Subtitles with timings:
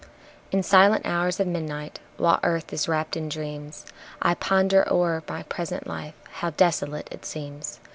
[0.27, 3.85] ~ In silent hours of midnight while earth is wrapped in dreams,
[4.19, 7.79] I ponder o'er my present life how desolate it seems.